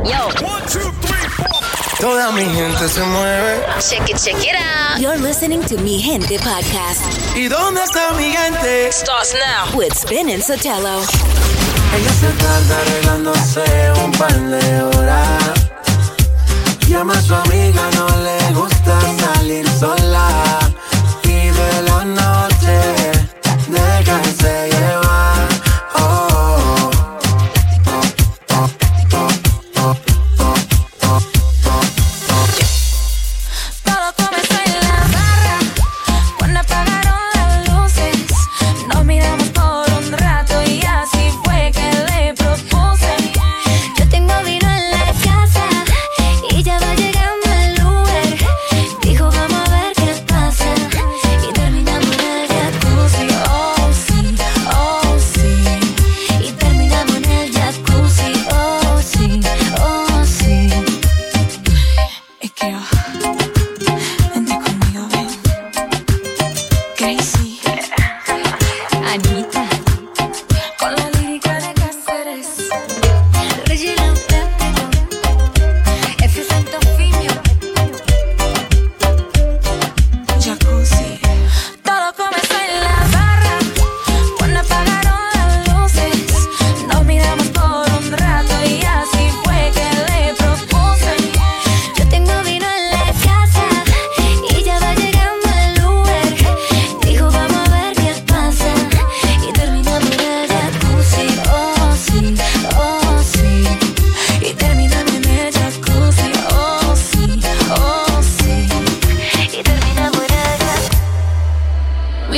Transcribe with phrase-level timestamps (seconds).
[0.00, 0.28] Yo.
[2.00, 3.64] Toda mi gente se mueve.
[3.78, 5.00] Check it, check it out.
[5.00, 7.02] You're listening to Mi Gente podcast.
[7.36, 8.90] ¿Y dónde está mi gente?
[8.90, 9.78] Starts now.
[9.78, 11.02] With Spin and Sotelo.
[11.94, 15.68] Ella se tarda arreglándose un par de horas.
[16.88, 19.00] Llama a su amiga, no le gusta
[19.34, 20.61] salir sola.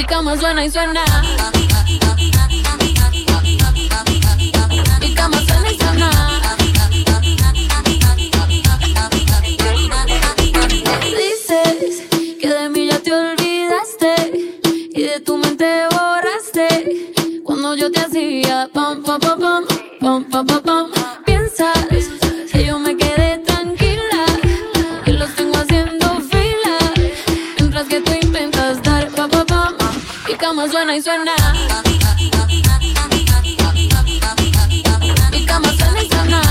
[0.05, 1.02] mi cama suena y suena.
[5.00, 6.11] Mi cama suena y suena.
[11.16, 12.02] Dices
[12.38, 14.58] que de mí ya te olvidaste
[14.94, 19.64] y de tu mente borraste cuando yo te hacía pam pam pam pam
[20.01, 20.62] pam pam pam.
[20.62, 20.93] pam.
[30.69, 31.33] Suena y suena.
[35.30, 36.42] Mi cama suena y suena.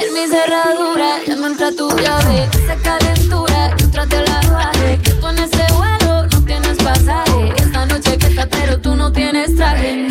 [0.00, 5.12] En mi cerradura ya no entra tu llave Esa calentura yo traté la bajé Que
[5.12, 9.54] tú en ese vuelo no tienes pasaje Esta noche que está pero tú no tienes
[9.56, 10.05] traje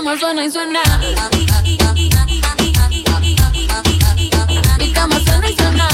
[0.00, 0.80] cama suena y suena
[4.78, 5.88] Mi cama suena y suena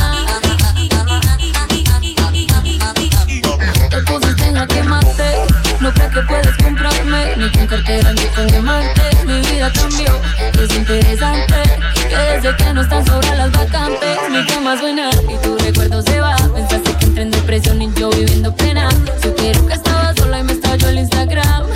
[3.91, 5.47] te pusiste en la que maté
[5.81, 10.21] No crees que puedes comprarme Ni con cartera ni con diamantes Mi vida cambió,
[10.63, 11.63] es interesante
[12.09, 16.21] Que desde que no están sobre las vacantes Mi cama suena y tu recuerdo se
[16.21, 16.37] va.
[16.55, 18.89] Pensaste que entré en depresión y yo viviendo pena
[19.21, 21.76] Sugiero que estaba sola y me estalló el Instagram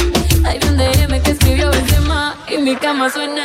[0.51, 3.45] Hay un DM que escribió Benzema Y mi cama suena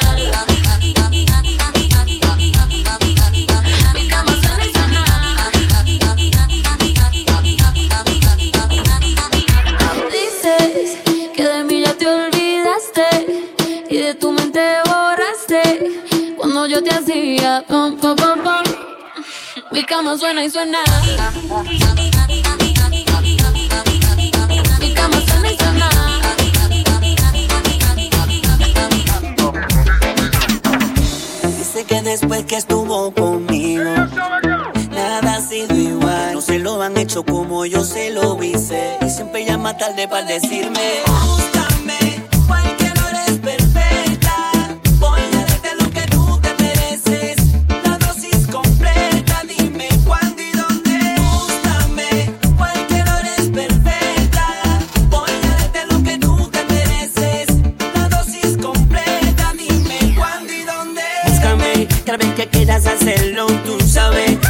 [10.11, 10.97] Dices
[11.35, 13.53] que de mí ya te olvidaste
[13.87, 17.99] y de tu mente borraste cuando yo te hacía pam.
[19.71, 20.79] Mi cama suena y suena.
[31.75, 33.83] Dice que después que estuvo conmigo,
[34.91, 36.35] nada ha sido igual.
[36.35, 38.97] No se lo han hecho como yo se lo hice.
[39.05, 41.03] Y siempre llama tarde para decirme: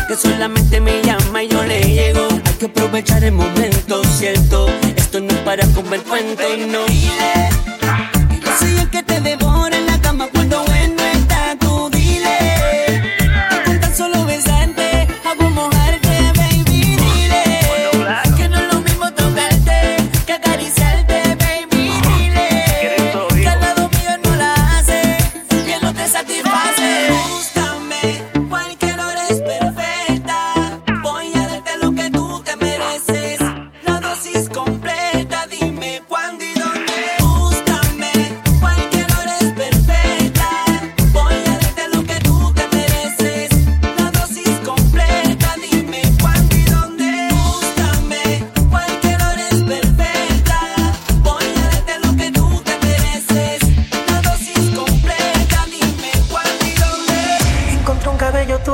[0.08, 2.28] que solamente me llama y yo le llego.
[2.46, 4.68] Hay que aprovechar el momento, ¿cierto?
[4.96, 6.86] Esto no es para comer cuento, no.
[6.88, 9.95] Yo soy el que te devora la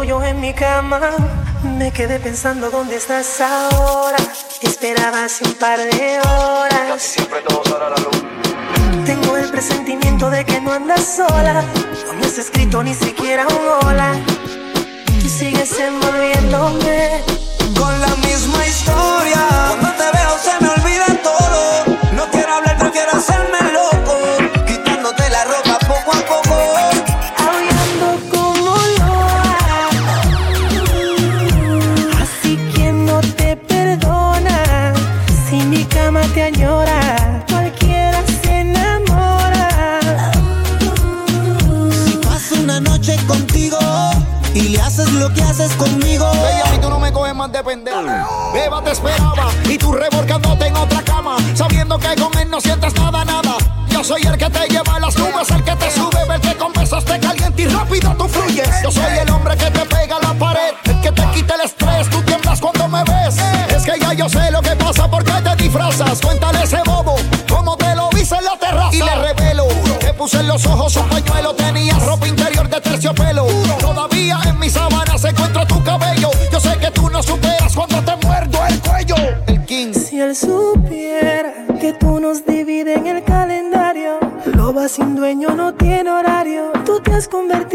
[0.02, 1.00] tuyo en mi cama.
[1.78, 4.18] Me quedé pensando dónde estás ahora.
[4.60, 7.02] Te esperaba hace un par de horas.
[7.02, 9.06] Siempre todo sale la luz.
[9.06, 11.64] Tengo el presentimiento de que no andas sola.
[12.08, 14.14] No me has escrito ni siquiera un hola.
[15.22, 17.22] Tú sigues envolviéndome
[17.78, 19.91] con la misma historia.
[58.92, 62.22] Soy el hombre que te pega la pared, el que te quita el estrés, tú
[62.24, 63.38] tiemblas cuando me ves.
[63.74, 66.20] Es que ya yo sé lo que pasa porque te disfrazas.
[66.20, 67.16] Cuéntale ese bobo,
[67.50, 68.94] cómo te lo hice en la terraza.
[68.94, 69.68] Y le revelo,
[70.00, 73.46] te puse en los ojos un pañuelo, tenía ropa interior de terciopelo.
[73.80, 76.30] Todavía en mi sábana se encuentra tu cabello.
[76.52, 79.16] Yo sé que tú no superas cuando te muerdo el cuello.
[79.48, 79.94] El king.
[79.94, 86.12] Si él supiera que tú nos divides en el calendario, loba sin dueño no tiene
[86.12, 86.74] horario.
[86.86, 87.71] Tú te has convertido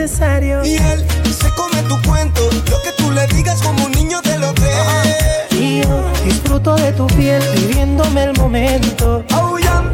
[0.00, 0.64] necesario.
[0.64, 4.38] Y él se come tu cuento, lo que tú le digas como un niño te
[4.38, 4.72] lo cree.
[5.50, 9.24] Y yo disfruto de tu piel, viviéndome el momento.
[9.30, 9.89] Aullando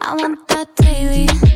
[0.00, 1.51] I want that daily.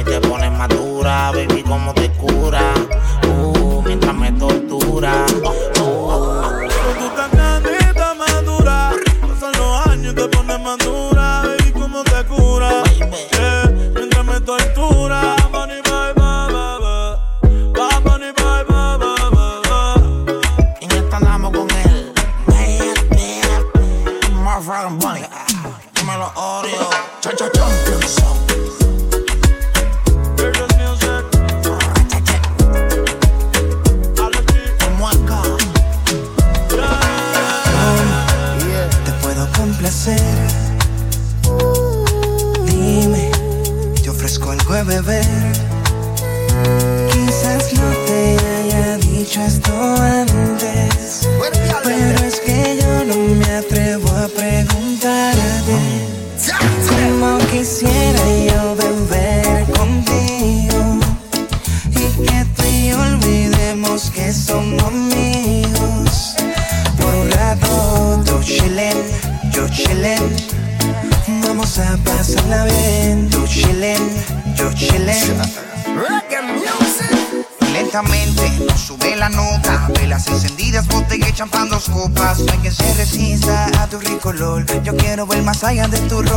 [0.00, 2.62] y te pones madura, baby, cómo te cura.
[3.28, 5.26] Uh, mientras me tortura.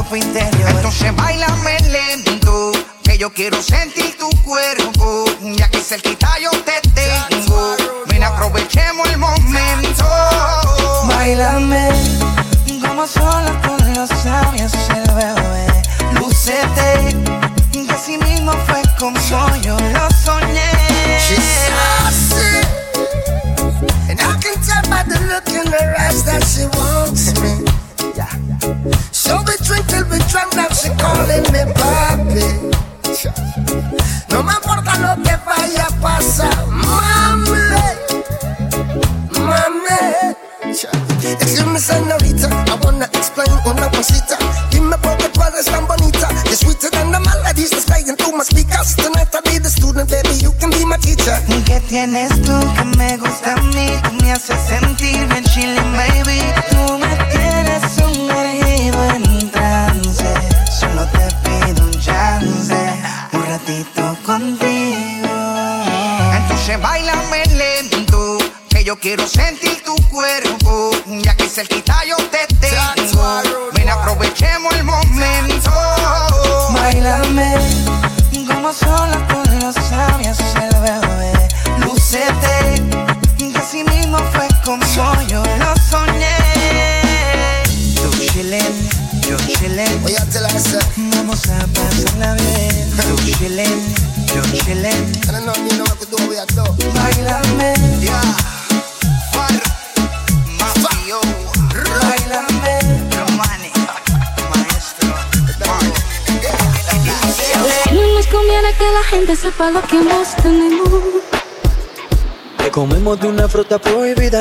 [0.10, 0.59] tempo interno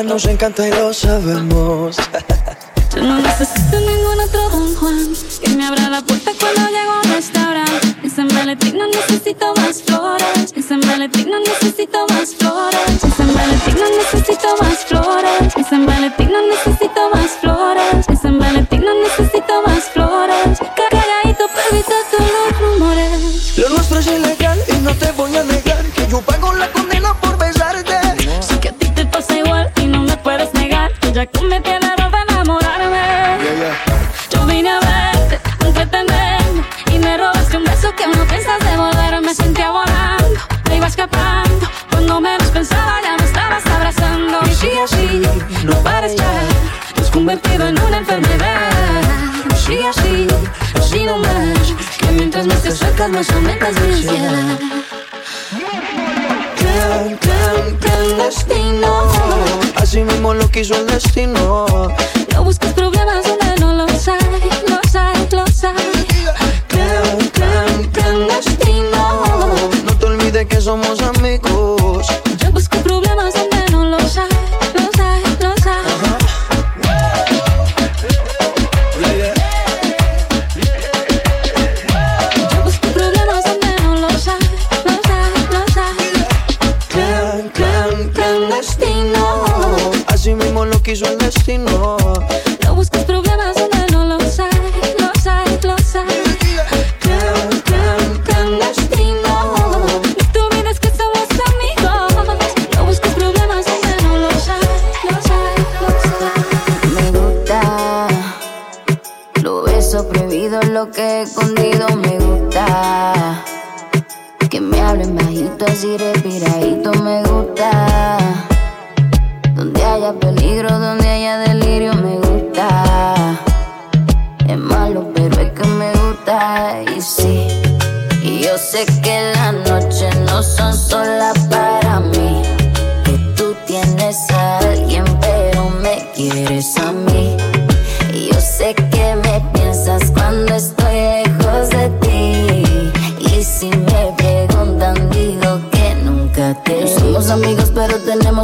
[0.09, 1.95] nos encanta y lo sabemos.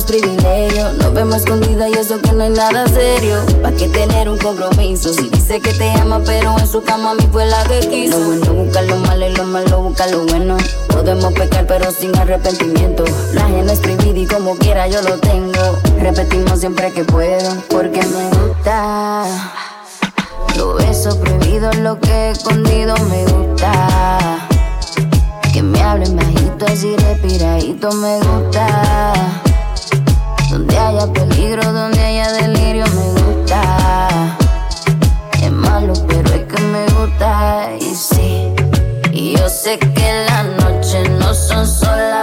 [0.05, 0.93] privilegios.
[0.97, 3.37] Nos vemos escondida y eso que no es nada serio.
[3.61, 5.13] ¿Para qué tener un compromiso?
[5.13, 8.19] Si dice que te ama, pero en su cama a mí fue la que quiso.
[8.19, 10.57] Lo bueno busca lo malo y lo malo busca lo bueno.
[10.89, 13.03] Podemos pecar, pero sin arrepentimiento.
[13.33, 15.77] La gente es prohibida y como quiera yo lo tengo.
[15.99, 19.25] Repetimos siempre que puedo, porque me gusta.
[20.57, 24.47] Lo eso prohibido, lo que he escondido me gusta.
[25.53, 29.44] Que me hablen bajito, así respiradito me gusta
[30.55, 34.37] donde haya peligro, donde haya delirio, me gusta.
[35.43, 37.71] Es malo, pero es que me gusta.
[37.77, 38.53] Y sí,
[39.11, 42.14] y yo sé que las noches no son solas.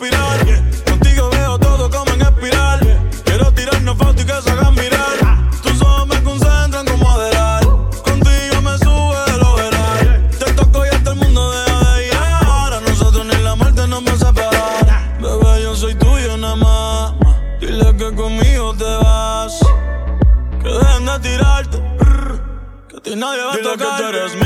[0.00, 0.62] Yeah.
[0.86, 2.80] Contigo veo todo como en espiral.
[3.24, 5.50] Quiero tirarnos fotos y que se hagan mirar.
[5.62, 7.62] Tus ojos me concentran como adelar.
[7.64, 10.30] Contigo me sube del overal.
[10.30, 10.38] Yeah.
[10.38, 12.14] Te toco y hasta el mundo deja de ir.
[12.14, 15.20] Ahora nosotros ni la muerte nos va a separar.
[15.20, 17.14] Bebé, yo soy tuyo nada más.
[17.60, 19.60] Dile que conmigo te vas.
[20.62, 21.82] Que dejen de tirarte.
[22.88, 24.41] Que a ti nadie va a tocar.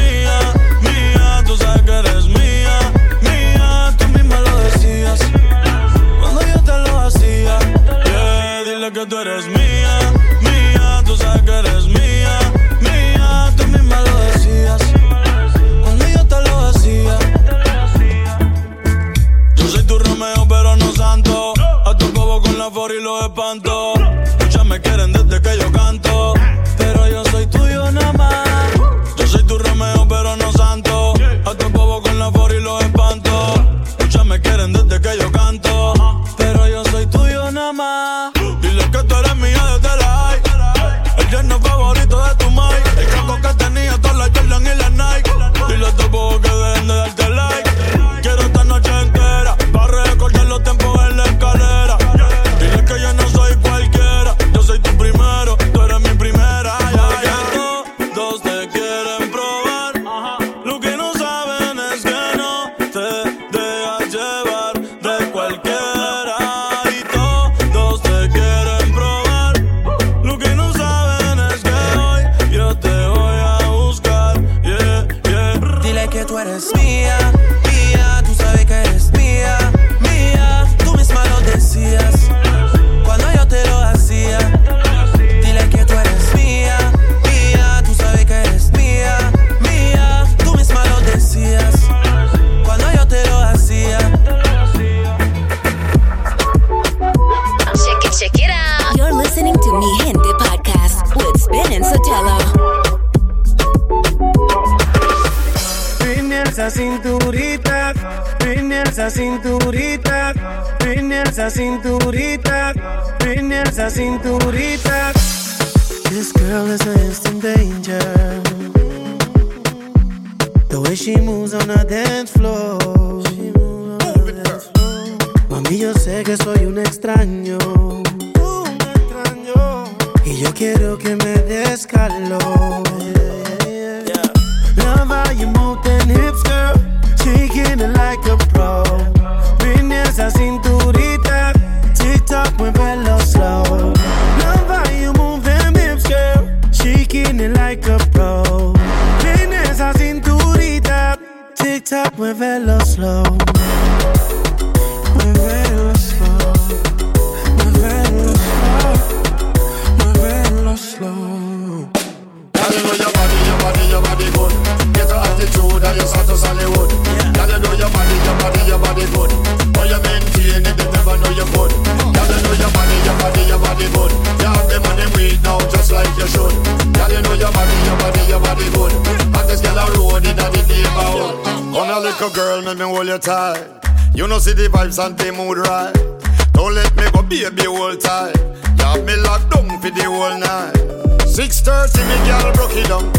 [191.37, 193.12] 6.30, me girl broke it down.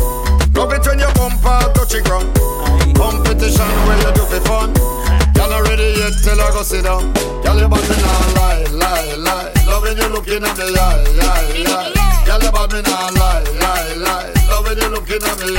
[0.52, 2.26] Love.
[2.96, 4.74] Competition where you do fun.
[5.36, 6.14] Girl not yet,
[6.52, 7.14] go sit down.
[7.44, 7.54] Nah
[8.34, 9.54] lie, lie, lie.
[9.68, 9.98] Love when
[14.90, 15.54] looking at me.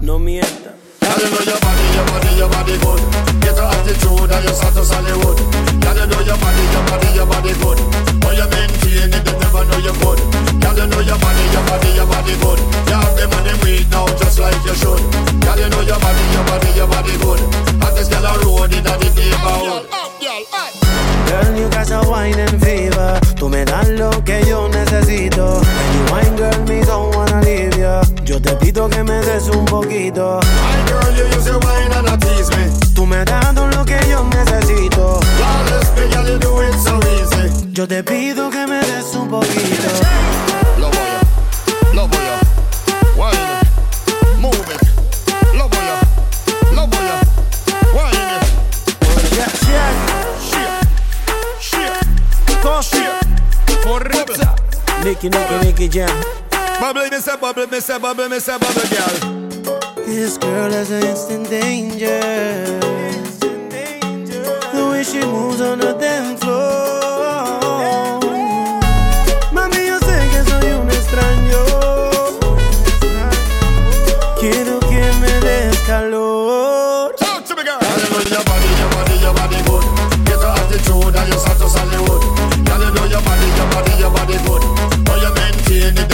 [0.00, 0.73] No mienta.
[1.14, 3.00] Girl you know your body, your body, your body good.
[3.38, 5.38] Get your attitude and your status Hollywood.
[5.78, 7.78] Girl you know your body, your body, your body good.
[8.26, 10.18] How you maintain it, they never know you good.
[10.58, 12.58] Girl you know your body, your body, your body good.
[12.90, 14.98] You have them on them weak now, just like you should.
[15.38, 17.40] Girl you know your body, your body, your body good.
[17.78, 19.86] Hottest girl a road in the neighborhood.
[21.30, 23.20] Girl, you got a wine and fever.
[23.38, 25.62] Tú me das lo que eh, yo necesito.
[25.62, 28.03] And you wine, girl, me don't wanna leave ya.
[28.24, 30.40] Yo te pido que me des un poquito.
[30.40, 32.70] My girl, you use your wine and a tease me.
[32.94, 35.20] Tú me das todo lo que yo necesito.
[35.20, 37.70] Flawless, girl, you do it so easy.
[37.72, 39.90] Yo te pido que me des un poquito.
[40.78, 43.68] Love how you, love how you, wine it,
[44.40, 44.82] move it.
[45.54, 47.18] Love how you, love how you,
[47.94, 48.44] wine it.
[49.36, 49.92] Yeah, yeah.
[50.40, 50.80] Shake,
[51.60, 53.20] shake, Costa.
[53.82, 54.54] Corrupta.
[55.04, 56.43] Nicky, Nicky, Nicky Jam.
[56.80, 59.16] Bubble, me say bubble, me say bubble, me say bubble, girl.
[60.06, 62.20] This girl is an instant danger.
[64.72, 68.20] The way she moves on the dance floor.
[69.52, 71.64] Mami, yo sé que soy un extraño.
[74.40, 77.14] Quiero que me des calor.
[77.16, 77.78] Talk to me, girl.
[77.80, 79.84] Girl, you know your body, your body, your body good.
[80.26, 82.22] Get your attitude and your status Hollywood.
[82.66, 84.62] Girl, you know your body, your body, your body good.
[85.08, 86.12] How you maintain it,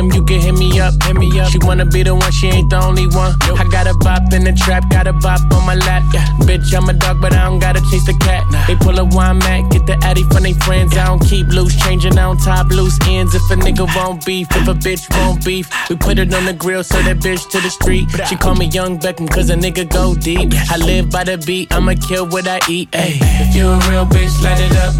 [0.00, 1.50] DM, you can hit me up, hit me up.
[1.50, 3.34] She wanna be the one, she ain't the only one.
[3.58, 6.02] I got a bop in the trap, got a bop on my lap.
[6.12, 8.44] Yeah, bitch, I'm a dog, but I don't gotta chase the cat.
[8.66, 10.96] They pull a wine mat, get the addy from they friends.
[10.96, 13.34] I don't keep loose, changing, I don't tie loose ends.
[13.34, 16.54] If a nigga won't beef, if a bitch won't beef, we put it on the
[16.54, 18.08] grill, so that bitch to the street.
[18.28, 20.52] She call me Young Beckham, cause a nigga go deep.
[20.70, 22.88] I live by the beat, I'ma kill what I eat.
[22.94, 23.18] Ay.
[23.20, 24.94] If you a real bitch, light it up.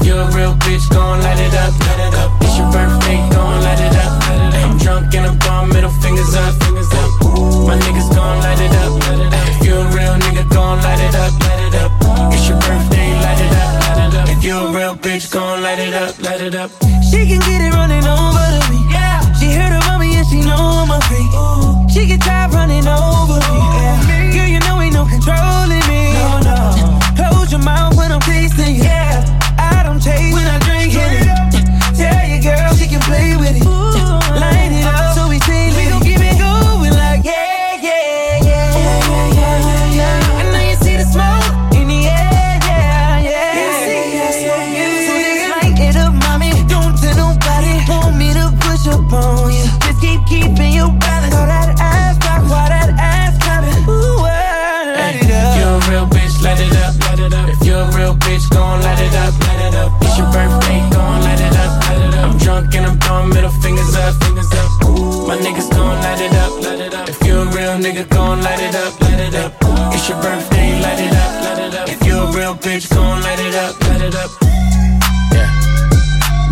[0.00, 1.72] If you a real bitch, gon' light it up.
[2.42, 4.19] It's your birthday, gon' light it up.
[4.80, 6.54] Drunk and I'm throwing middle fingers up.
[7.68, 8.92] My niggas gon' light it up.
[9.54, 11.32] If you a real nigga, gon' light it up.
[12.32, 14.28] It's your birthday, light it up.
[14.28, 16.70] If you a real bitch, gon' light it up, light it up.
[17.10, 18.80] She can get it running over to me.
[18.90, 19.20] Yeah.
[19.34, 21.30] She heard about me and she know I'm a freak.
[21.90, 23.58] She get tired running over me.
[23.76, 24.32] Yeah.
[24.32, 25.79] Girl, you know ain't no controlling
[65.40, 66.52] niggas gon' light it up.
[66.62, 67.08] Light it up.
[67.08, 69.00] If you a real nigga, gon' light it up.
[69.00, 69.52] Light it up.
[69.94, 71.44] It's your birthday, light it up.
[71.44, 71.88] Light it up.
[71.88, 73.74] If you a real bitch, gon' light it up.
[75.32, 75.50] Yeah,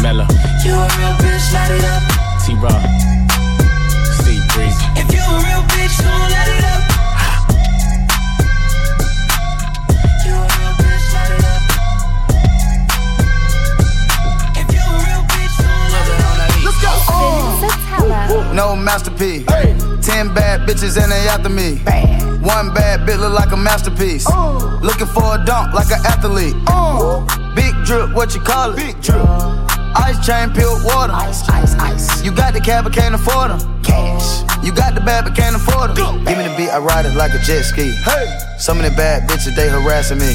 [0.02, 0.26] Mellow,
[0.64, 2.02] You a real bitch, light it up.
[2.44, 2.54] T
[18.58, 19.46] No masterpiece.
[20.04, 21.76] Ten bad bitches and they after me.
[22.42, 24.26] One bad bitch look like a masterpiece.
[24.82, 26.56] Looking for a dunk like an athlete.
[27.54, 28.76] Big drip, what you call it?
[28.76, 29.22] Big drip.
[29.94, 31.12] Ice chain, pure water.
[31.12, 32.24] Ice, ice, ice.
[32.24, 33.82] You got the cab, but can't afford them.
[33.84, 34.42] Cash.
[34.64, 36.24] You got the bad, but can't afford them.
[36.24, 37.92] Give me the beat, I ride it like a jet ski.
[38.02, 38.26] Hey.
[38.58, 40.34] Some of the bad bitches, they harassing me.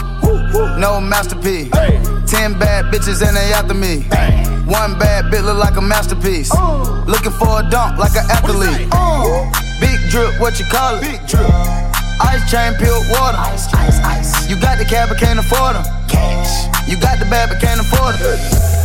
[0.81, 1.69] No masterpiece.
[2.25, 4.01] Ten bad bitches and they after me.
[4.65, 6.51] One bad bitch look like a masterpiece.
[7.05, 8.89] Looking for a dunk like an athlete.
[9.79, 11.01] Big drip, what you call it?
[11.01, 11.45] Big drip.
[12.25, 13.37] Ice chain, pure water.
[13.37, 14.49] Ice, ice, ice.
[14.49, 15.85] You got the cab, but can't afford them.
[16.09, 16.89] Cash.
[16.89, 18.80] You got the bad, but can't afford it.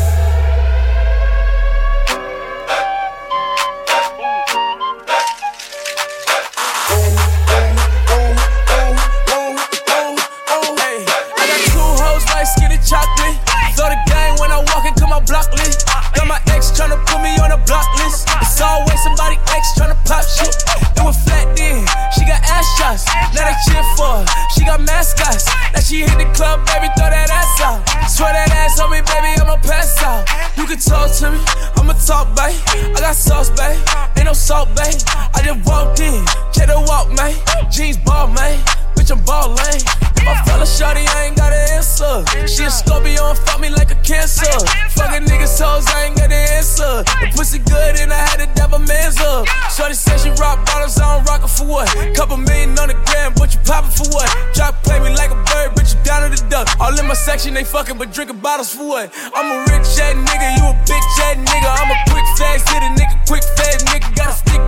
[33.07, 33.79] Got sauce, babe.
[34.17, 35.01] Ain't no salt, babe.
[35.35, 37.35] I just walked in, check the walk, man.
[37.71, 38.59] Jeans ball, man.
[39.07, 39.79] Bitch, I'm ballin'.
[40.27, 42.27] My fella shawty, I ain't got an answer.
[42.51, 44.51] She a Scorpio and fuck me like a cancer.
[44.99, 47.07] Fucking niggas hoes, I ain't got an answer.
[47.23, 49.47] The pussy good and I had to dab a man's up.
[49.71, 51.87] Shorty said she rock bottles, I don't rock it for what?
[52.17, 54.27] Couple million on the gram, but you poppin' for what?
[54.59, 56.67] Try to play me like a bird, bitch, you down to the duck.
[56.81, 59.15] All in my section, they fuckin', but drinking bottles for what?
[59.39, 61.71] I'm a rich ass nigga, you a bitch ass nigga.
[61.71, 64.11] I'm a quick fast hitter, nigga, quick fast nigga.
[64.19, 64.63] Got a stick,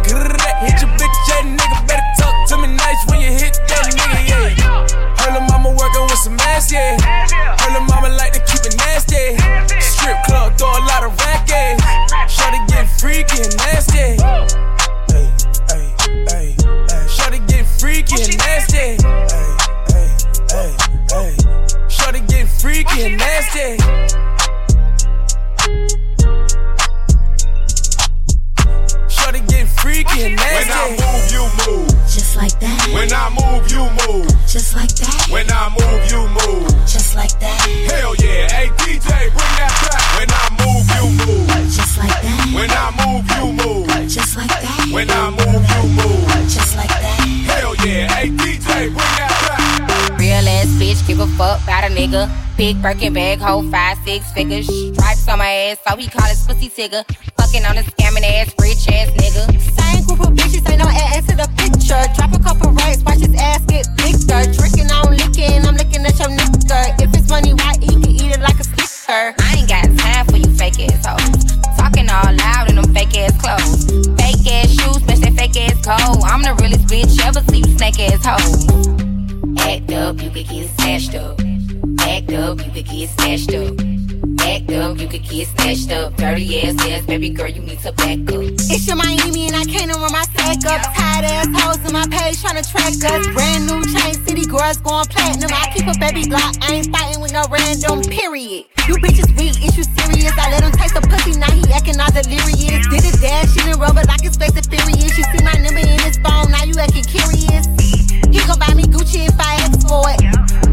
[0.63, 1.68] hit your bitch ass nigga.
[6.73, 7.57] Ass, yeah.
[7.61, 9.37] Her little mama like to keep it nasty.
[9.81, 11.81] Strip club, throw a lot of racket.
[12.29, 14.17] Shorty get freaky and nasty.
[15.13, 15.29] Hey,
[15.69, 15.95] hey,
[16.29, 16.57] hey,
[16.89, 17.07] hey.
[17.09, 18.77] Shorty get freaky and nasty.
[18.77, 19.51] Hey,
[19.89, 20.11] hey,
[20.51, 20.71] hey,
[21.11, 21.37] hey.
[21.89, 23.79] Shorty get freaky and nasty.
[29.09, 30.71] Shorty get freaky and nasty.
[30.71, 31.88] When I move, you move.
[32.29, 32.93] Just like that.
[32.93, 34.29] When I move, you move.
[34.45, 35.33] Just like that.
[35.33, 36.69] When I move, you move.
[36.85, 37.57] Just like that.
[37.89, 38.53] Hell yeah.
[38.53, 40.05] Hey, DJ, bring that back.
[40.13, 41.49] When I move, you move.
[41.73, 42.53] Just like that.
[42.53, 43.89] When I move, you move.
[44.13, 44.93] Just like that.
[44.93, 46.29] When I move, you move.
[46.53, 47.17] Just like that.
[47.49, 48.13] Hell yeah.
[48.13, 50.19] Hey, DJ, bring that back.
[50.19, 52.29] Real ass bitch, give a fuck about a nigga.
[52.59, 54.67] Big Birkin bag, hold five, six figures.
[54.67, 57.07] Stripes on my ass, so he call his pussy tigger.
[57.39, 59.47] Fucking on a scamming ass, rich ass nigga.
[59.79, 60.08] Same group of bitches,
[60.79, 61.99] no ass to the picture.
[62.15, 64.47] Drop a couple rights, watch his ass get bigger.
[64.55, 67.03] Drinking, I'm licking, I'm looking at your nigga.
[67.03, 69.35] If it's money, why he can eat it like a snicker?
[69.35, 71.59] I ain't got time for you fake ass hoes.
[71.77, 73.91] Talking all loud in them fake ass clothes.
[74.23, 76.23] Fake ass shoes, match that fake ass coat.
[76.25, 78.71] I'm the realest bitch ever see you snake ass hoes.
[79.59, 81.41] Act up, you could get snatched up.
[82.01, 83.98] Act up, you could get snatched up.
[84.41, 86.17] Act up, you could get snatched up.
[86.17, 88.45] Dirty ass ass, baby girl, you need to back up.
[88.71, 90.83] It's your Miami and I can't run my stack up.
[90.95, 93.27] Tired ass hoes in my page trying to track us.
[93.35, 95.51] Brand new chain city girls going platinum.
[95.53, 98.67] I keep a baby Glock, I ain't fighting with no random period.
[98.89, 100.33] You bitches weak, is you serious?
[100.37, 102.89] I let him taste the pussy, now he acting all delirious.
[102.89, 105.17] Did a dash in the rubber like it's face the furious.
[105.17, 107.69] You see my number in his phone, now you acting curious.
[108.33, 110.21] He gon' buy me Gucci if I ask for it.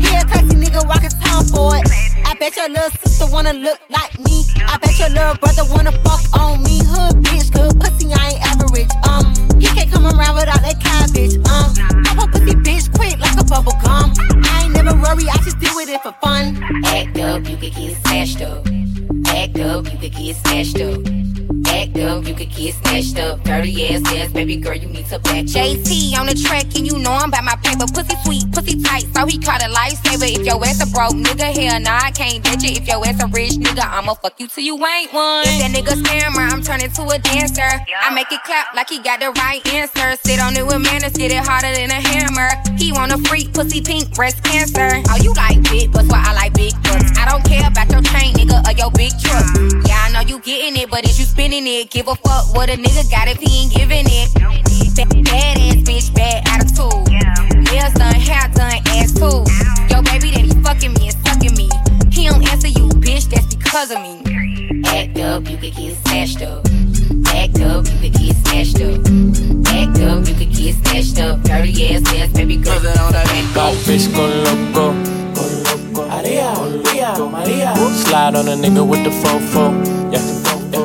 [0.02, 1.88] He a classy nigga walking town for it.
[2.26, 4.44] I bet your little sister wanna look like me.
[4.68, 6.84] I bet your little brother wanna fuck on me.
[6.84, 8.92] Hood bitch, good pussy, I ain't average.
[9.08, 11.36] Um, he can't come around without that cabbage.
[11.48, 11.72] Um,
[12.06, 14.14] I pop pussy bitch quick like a bubble gum.
[14.20, 16.60] I ain't never worry, I just deal with it for fun.
[16.86, 18.68] Act up, you could get snatched up.
[19.28, 21.45] Act up, you could get snatched up.
[21.68, 23.44] Act up, you could get snatched up.
[23.44, 26.98] Dirty ass ass, baby girl, you need to back JT on the track, and you
[27.00, 27.86] know I'm by my paper.
[27.94, 30.28] Pussy sweet, pussy tight, so he caught a lifesaver.
[30.28, 32.82] If your ass a broke nigga, hell nah, I can't ditch it.
[32.82, 35.46] If your ass a rich nigga, I'ma fuck you till you ain't one.
[35.48, 37.70] If that nigga scammer, I'm turning to a dancer.
[38.02, 40.16] I make it clap like he got the right answer.
[40.26, 42.50] Sit on it with manners, get it harder than a hammer.
[42.78, 45.02] He want a freak, pussy pink, breast cancer.
[45.10, 47.18] Oh, you like big butts, well, I like big butts.
[47.18, 49.46] I don't care about your chain, nigga, or your big truck.
[49.56, 49.88] Mm.
[49.88, 51.90] Yeah, I know you getting it, but is you spinning it?
[51.90, 54.34] Give a fuck what a nigga got if he ain't giving it.
[54.96, 57.08] Bad, bad ass bitch, bad attitude.
[57.72, 59.48] Nails done, hair done, ass too.
[59.88, 61.70] Yo, baby, that he fucking me and sucking me.
[62.12, 64.20] He don't answer you, bitch, that's because of me.
[64.86, 66.66] Act up, you could get snatched up.
[67.32, 69.00] Act up, you could get snatched up.
[69.72, 71.42] Act up, you could get snatched up.
[71.44, 72.82] Dirty ass ass, baby girl.
[72.84, 74.92] Bad bitch go loco.
[75.96, 77.76] Maria, Maria, Maria.
[78.04, 79.72] Slide on a nigga with the fofo.
[80.12, 80.20] Yeah,
[80.76, 80.82] Ay,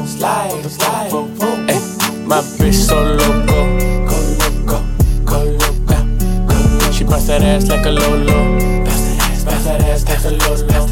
[1.67, 1.81] eh,
[2.25, 3.67] my bitch so loco.
[4.07, 4.79] Go loco,
[5.25, 6.93] go loco.
[6.93, 8.85] She bust that ass like a lolo.
[8.85, 10.87] Bust that ass, bust that ass like a lolo.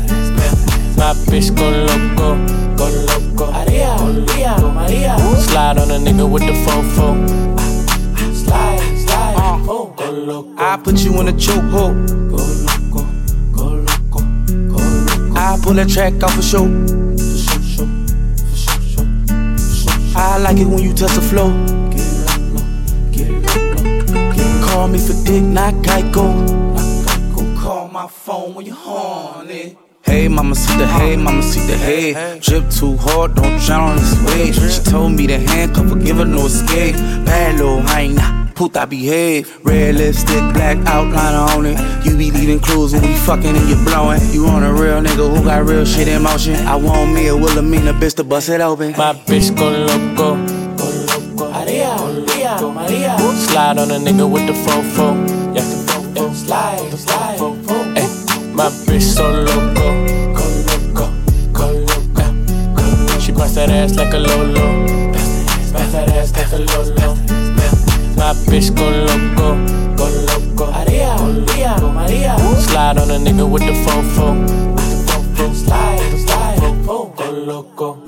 [0.97, 2.35] My bitch go loco,
[2.75, 3.53] go loco.
[3.53, 5.17] Maria, Maria, Maria.
[5.47, 7.15] Slide on a nigga with the fofo.
[8.35, 10.55] Slide, slide, oh, go loco.
[10.59, 12.09] I put you in a chokehold.
[12.31, 12.37] Go
[12.67, 13.07] loco,
[13.53, 14.21] go loco,
[14.67, 15.39] go loco.
[15.39, 17.08] I pull that track off a show.
[20.39, 21.51] I like it when you touch the floor.
[24.68, 26.26] Call me for dick, not Geico.
[27.59, 29.76] Call my phone when you're horny.
[30.03, 32.39] Hey, mama, see the hay, mama, see the hay.
[32.39, 34.55] Drip too hard, don't drown on this wave.
[34.55, 36.95] She told me to handcuff her, give her no escape.
[37.26, 39.59] Bad little hyena, puta behave.
[39.64, 42.07] Red lipstick, black outliner on it.
[42.07, 44.21] You be leaving clues when we fucking and you blowing.
[44.33, 46.55] You on a real nigga who got real shit in motion.
[46.67, 48.93] I want me a Wilhelmina bitch to bust it open.
[48.93, 50.37] My bitch go loco.
[50.77, 51.53] Go loco.
[51.53, 53.19] Maria, Maria, Maria.
[53.19, 55.07] Slide on a nigga with the fofo.
[55.55, 56.35] Yeah, the fofo.
[56.35, 57.39] Slide, slide.
[57.99, 59.87] Ay, my bitch so loco.
[60.33, 61.07] Go loco,
[61.53, 63.19] go loco.
[63.21, 65.13] She bust that ass like a lolo.
[65.13, 67.28] Bust that ass, Bust that ass like a lolo.
[68.19, 69.55] My bitch go loco,
[69.97, 70.73] go loco.
[70.73, 72.37] Maria, Maria, Maria.
[72.59, 74.41] Slide on a nigga with the fofo.
[74.75, 75.55] With the fofo.
[75.55, 76.87] Slide, slide.
[76.87, 78.08] Go loco.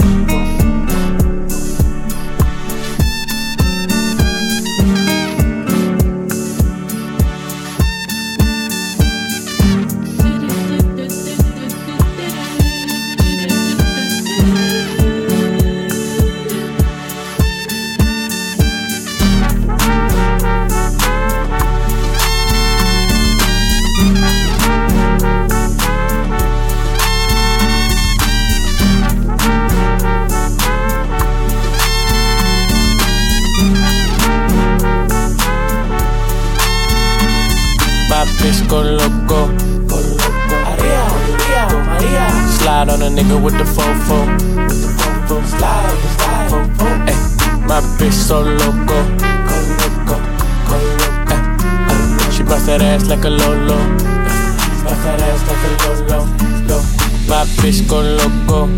[38.50, 39.46] Go loco.
[39.86, 42.26] Maria, Maria, Maria.
[42.58, 44.26] Slide on a nigga with the fofo.
[44.26, 45.42] With the.
[45.46, 46.50] Slide, slide.
[46.50, 46.86] Fofo.
[47.06, 47.14] Ay,
[47.66, 48.98] my bitch so loco.
[52.32, 53.78] She bust that ass like a lolo.
[54.84, 56.18] Bust that ass like a lolo.
[56.68, 56.78] Lo.
[57.28, 58.68] My bitch go loco.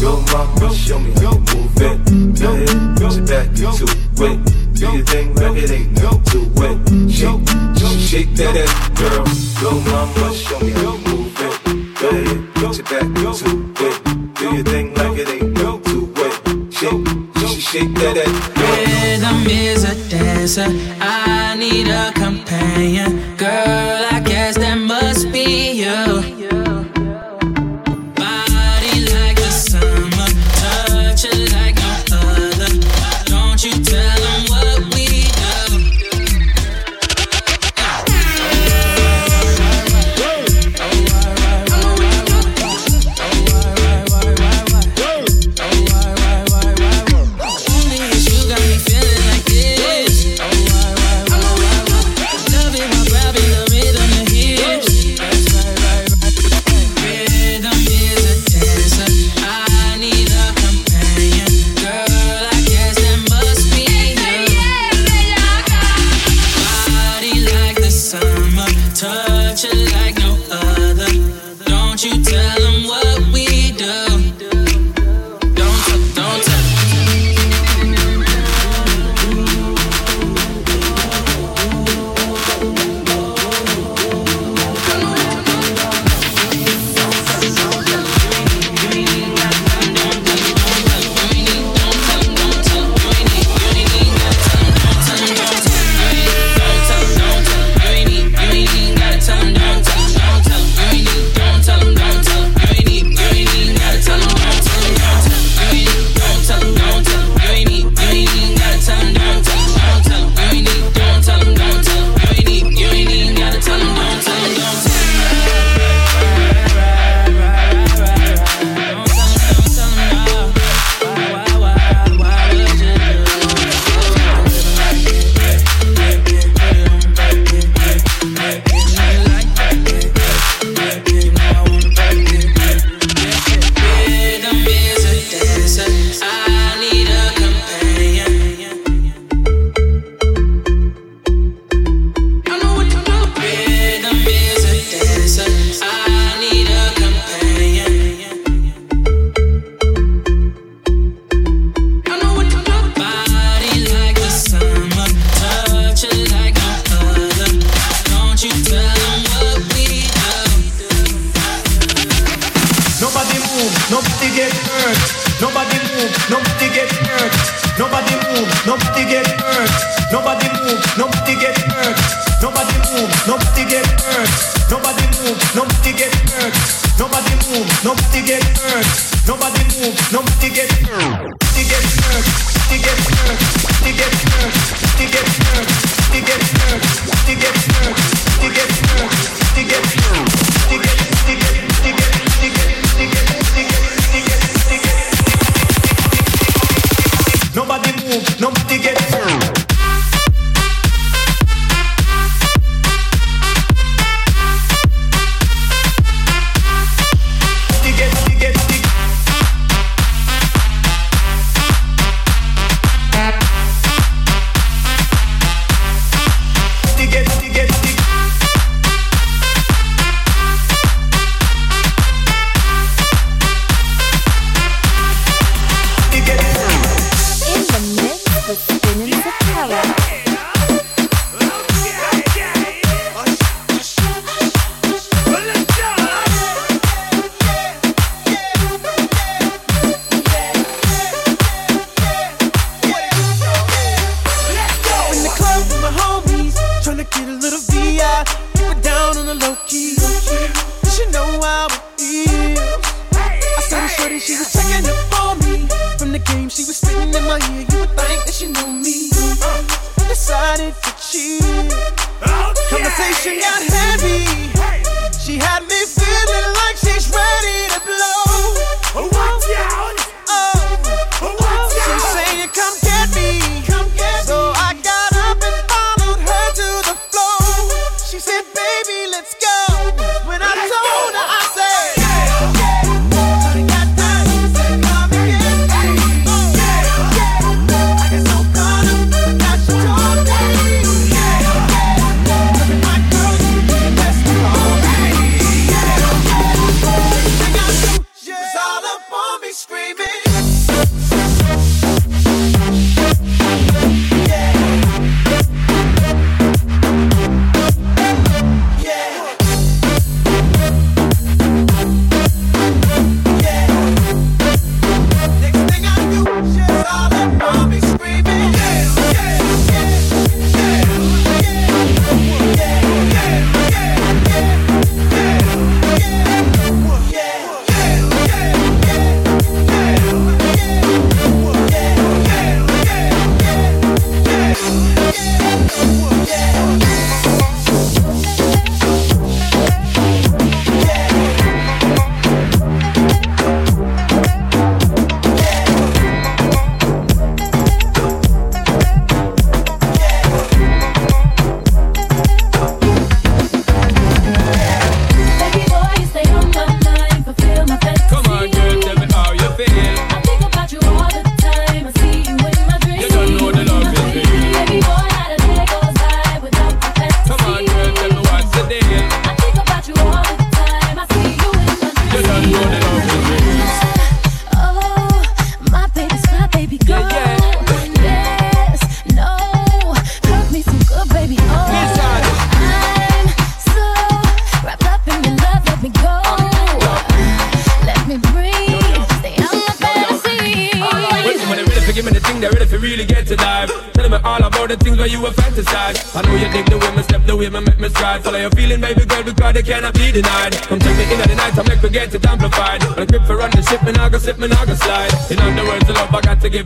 [0.00, 2.40] Yo, mama, show me how you move it.
[2.40, 3.84] Go ahead, get your back into
[4.24, 4.57] it.
[4.78, 7.10] Do your thing like it ain't nothing to it.
[7.10, 7.48] Shake,
[7.78, 9.26] shake, shake that ass, girl.
[9.60, 11.54] Yo, mama, show me how you move it.
[11.98, 13.48] Go ahead, get your back into
[13.86, 14.34] it.
[14.36, 16.72] Do your thing like it ain't nothing to it.
[16.72, 17.06] Shake,
[17.38, 18.32] shake, shake that ass.
[18.56, 20.68] Rhythm is a dancer.
[21.00, 23.36] I need a companion.
[23.36, 23.97] Girl,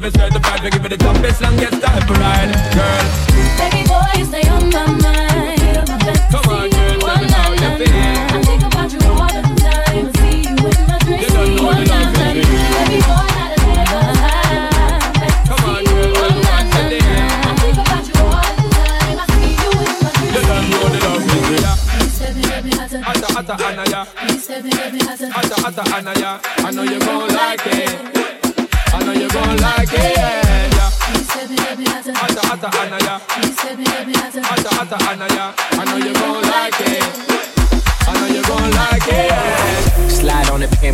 [0.05, 0.32] if it's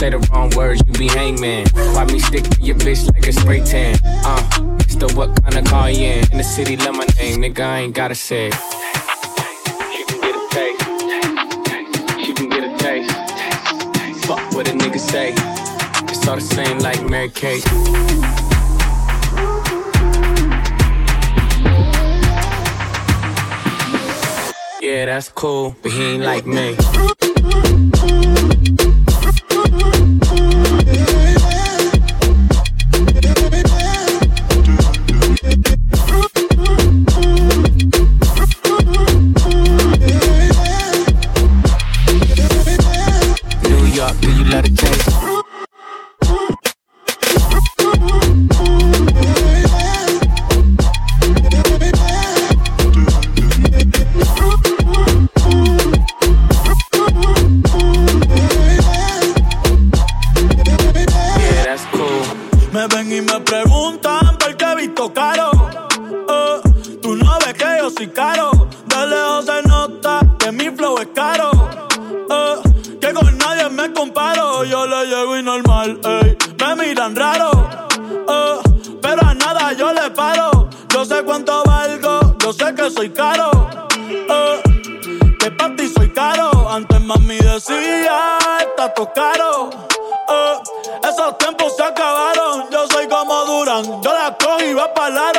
[0.00, 1.68] Say the wrong words, you be hangman.
[1.74, 3.98] Why me stick to your bitch like a spray tan?
[4.24, 4.40] Uh,
[4.78, 5.14] Mr.
[5.14, 6.32] What kind of car you in?
[6.32, 8.48] In the city, love my name, nigga, I ain't gotta say.
[9.92, 10.82] She can get a taste.
[12.24, 14.24] She can get a taste.
[14.24, 15.34] Fuck what a nigga say.
[16.08, 17.62] It's all the same like Mary Kate.
[24.80, 26.74] Yeah, that's cool, but he ain't like me.
[76.90, 77.50] Miran raro.
[78.28, 78.58] eh,
[79.00, 80.68] pero a nada yo le paro.
[80.92, 82.34] Yo sé cuánto valgo.
[82.42, 83.50] Yo sé que soy caro.
[84.10, 84.62] eh,
[85.38, 86.50] que para ti soy caro.
[86.68, 89.70] Antes mami decía, está todo caro.
[90.34, 90.56] Eh,
[91.08, 92.68] esos tiempos se acabaron.
[92.72, 93.84] Yo soy como Duran.
[94.02, 95.32] Yo la cojo y va para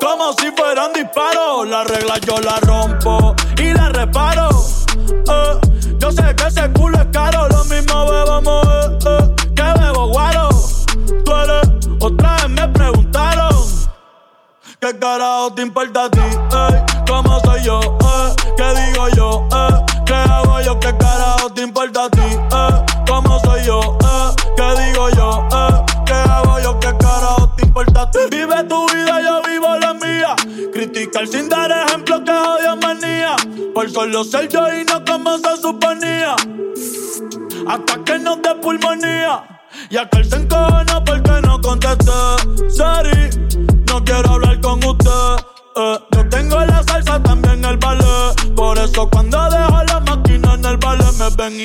[0.00, 1.66] como si fueran disparos.
[1.66, 3.27] La regla yo la rompo
[14.98, 16.18] ¿Qué carajo te importa a ti?
[16.18, 17.04] Ey?
[17.06, 17.78] ¿Cómo soy yo?
[18.56, 19.46] ¿Qué digo yo?
[20.04, 20.80] ¿Qué hago yo?
[20.80, 22.20] ¿Qué carajo te importa a ti?
[23.06, 23.78] ¿Cómo soy yo?
[23.80, 24.34] Eh?
[24.56, 25.46] ¿Qué digo yo?
[26.04, 26.80] ¿Qué hago yo?
[26.80, 28.18] ¿Qué carajo te importa a ti?
[28.28, 30.34] Vive tu vida, yo vivo la mía.
[30.72, 33.36] Criticar sin dar ejemplo que odio manía.
[33.72, 36.34] Por solo ser yo y no como se suponía.
[37.68, 39.60] Hasta que no te pulmonía.
[39.90, 42.68] Y aquel se encojona porque no contesté.
[42.68, 43.30] Sorry,
[43.86, 44.47] no quiero hablar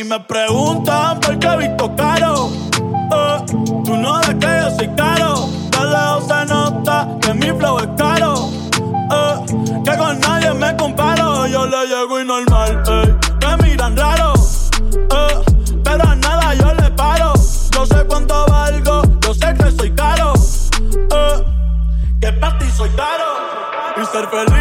[0.04, 2.50] y me preguntan por qué he visto caro.
[2.76, 3.46] Eh,
[3.86, 5.48] tú no ves que yo soy caro.
[5.72, 8.50] De lejos se nota que mi flow es caro.
[9.12, 11.48] Eh, que con nadie me comparo.
[11.48, 12.84] Yo le llego y normal.
[12.88, 13.58] ey.
[13.58, 14.34] Me miran raro.
[14.94, 17.34] Eh, pero a nada yo le paro.
[17.72, 19.02] Yo sé cuánto valgo.
[19.22, 20.34] Yo sé que soy caro.
[20.96, 21.44] Eh,
[22.20, 23.26] que para ti soy caro.
[24.02, 24.53] Y ser feliz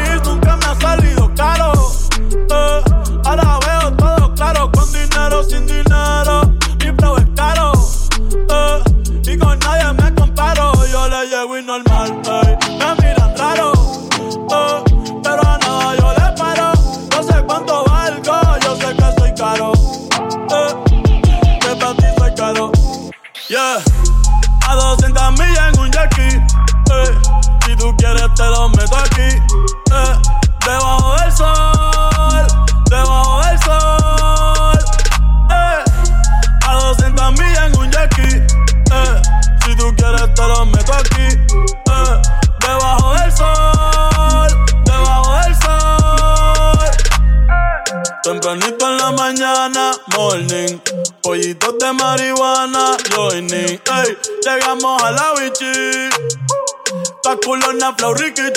[58.03, 58.52] La rica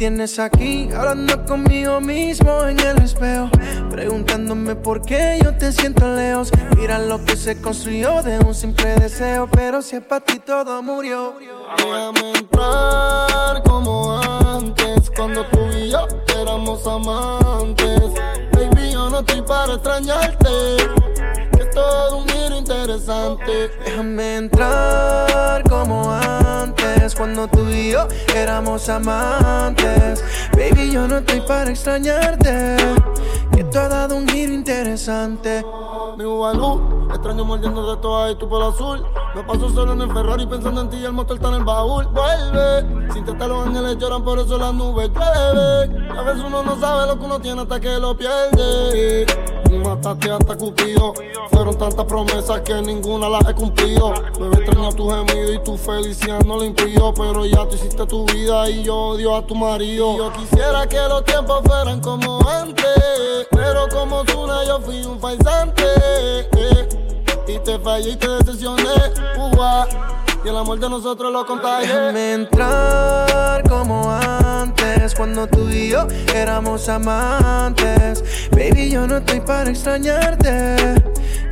[0.00, 3.50] tienes aquí hablando conmigo mismo en el espejo,
[3.90, 6.50] preguntándome por qué yo te siento lejos.
[6.78, 10.82] Mira lo que se construyó de un simple deseo, pero si es para ti todo
[10.82, 11.34] murió.
[11.76, 16.08] Déjame entrar como antes, cuando tú y yo
[16.40, 18.00] éramos amantes.
[18.54, 20.48] Baby, yo no estoy para extrañarte
[21.72, 23.70] todo un giro interesante.
[23.84, 30.24] Déjame entrar como antes, cuando tú y yo éramos amantes.
[30.52, 32.76] Baby, yo no estoy para extrañarte,
[33.70, 35.64] tú has dado un giro interesante.
[36.16, 39.04] Mi Ubalú, extraño mordiendo de toda y tu pelo azul.
[39.34, 41.64] Me paso solo en el Ferrari pensando en ti y el motor está en el
[41.64, 42.06] baúl.
[42.06, 46.10] Vuelve, sin tratar los ángeles lloran, por eso las nubes llueve.
[46.10, 49.26] A veces uno no sabe lo que uno tiene hasta que lo pierde.
[49.84, 51.14] Mataste hasta Cupido.
[51.50, 54.12] Fueron tantas promesas que ninguna las he cumplido.
[54.38, 57.14] Me extraño tu gemido y tu felicidad no lo impidió.
[57.14, 60.16] Pero ya tú hiciste tu vida y yo odio a tu marido.
[60.16, 62.84] yo quisiera que los tiempos fueran como antes.
[63.60, 65.84] Pero como Zuna yo fui un faisante.
[66.56, 66.88] Eh,
[67.46, 68.82] y te fallé y te decepcioné.
[70.44, 71.88] y el amor de nosotros lo contagié.
[71.88, 78.24] Déjame entrar como antes, cuando tú y yo éramos amantes.
[78.52, 80.76] Baby, yo no estoy para extrañarte.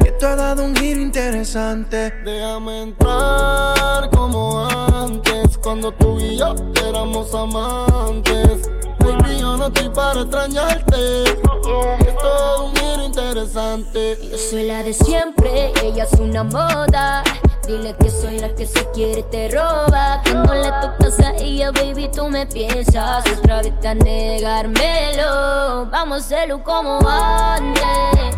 [0.03, 2.11] Que tú has dado un giro interesante.
[2.25, 6.55] Déjame entrar como antes, cuando tú y yo
[6.89, 8.71] éramos amantes.
[9.09, 11.23] Baby, yo no estoy para extrañarte.
[11.25, 14.19] Es todo un giro interesante.
[14.31, 17.25] Yo soy la de siempre, ella es una moda.
[17.67, 20.21] Dile que soy la que se quiere te roba.
[20.25, 25.87] Cuando le tocas a ella, baby, tú me piensas otra vez a negármelo.
[25.91, 28.37] Vamos a hacerlo como antes.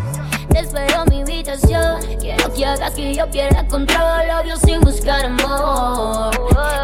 [0.51, 2.01] Te espero mi habitación.
[2.17, 4.21] Quiero que hagas que yo pierda control.
[4.41, 6.31] Obvio sin buscar amor.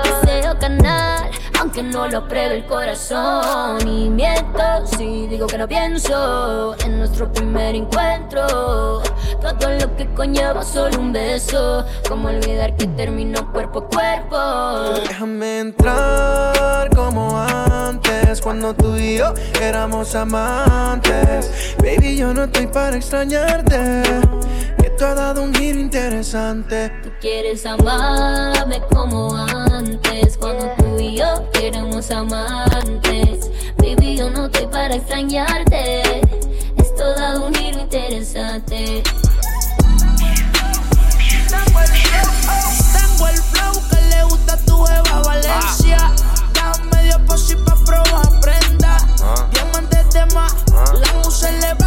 [0.03, 1.31] Deseo canal
[1.67, 3.85] aunque no lo pruebe el corazón.
[3.85, 4.61] Y miento
[4.97, 9.01] si digo que no pienso en nuestro primer encuentro.
[9.41, 11.85] Todo lo que conlleva solo un beso.
[12.07, 15.01] Como olvidar que terminó cuerpo a cuerpo.
[15.09, 21.75] Déjame entrar como antes, cuando tú y yo éramos amantes.
[21.79, 24.03] Baby, yo no estoy para extrañarte.
[24.97, 26.91] Tú has dado un giro interesante.
[27.03, 33.51] Tú quieres amarme como antes, cuando tú y yo éramos amantes.
[33.77, 36.21] Baby, yo no estoy para extrañarte.
[36.77, 39.03] Esto da un giro interesante.
[42.93, 46.11] Tengo el flow que le gusta a tu Eva Valencia.
[46.55, 48.97] Da medio posi pa' probar prenda.
[49.51, 51.86] Diamantes de más, la musa le va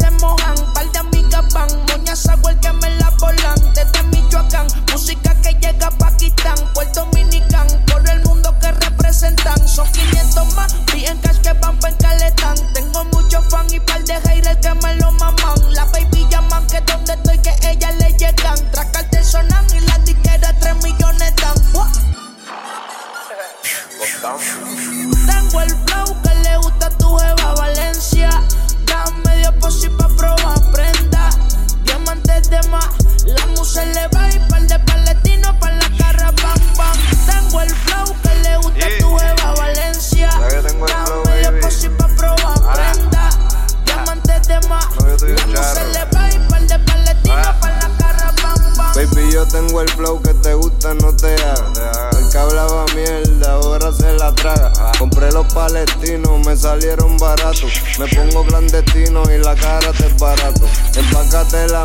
[0.00, 0.54] se mojan.
[0.74, 3.58] Par de amigas van, moñas agua el que me la volan.
[3.74, 4.66] Desde Michoacán,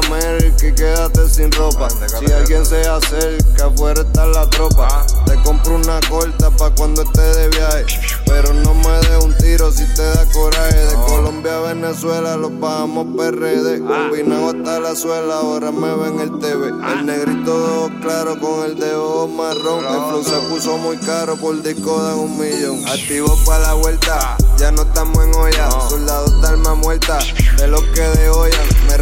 [0.01, 1.87] la merca y quédate sin ropa.
[1.89, 5.05] Si alguien se acerca, afuera está la tropa.
[5.25, 7.85] Te compro una corta pa' cuando esté de viaje.
[8.25, 10.85] Pero no me dé un tiro si te da coraje.
[10.85, 13.79] De Colombia a Venezuela los bajamos PRD.
[13.79, 16.69] Combinado hasta la suela, ahora me ven el TV.
[16.91, 19.85] El negrito claro con el de ojos marrón.
[19.85, 22.85] El flow se puso muy caro, por disco dan un millón.
[22.87, 25.71] Activo pa' la vuelta, ya no estamos en olla.
[25.89, 27.19] Soldados de alma muerta,
[27.57, 28.59] de los que de olla.
[28.87, 28.97] Me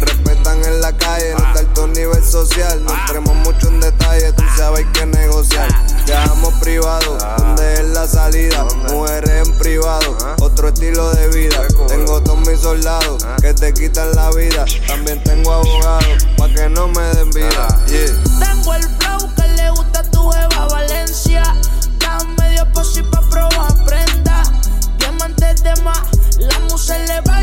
[0.62, 4.86] en la calle, no está alto nivel social, no entremos mucho en detalle, tú sabes
[4.92, 5.68] que negociar.
[6.06, 11.66] Viajamos privado, donde es la salida, mujeres en privado, otro estilo de vida.
[11.88, 16.88] Tengo todos mis soldados que te quitan la vida, también tengo abogados para que no
[16.88, 17.68] me den vida.
[17.86, 21.42] Tengo el flow que le gusta a tu jeva Valencia,
[21.98, 24.42] dame medio posi pa' probar prenda,
[24.98, 26.02] diamantes de más,
[26.38, 27.33] la musa le va